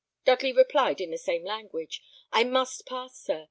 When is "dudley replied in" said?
0.25-1.11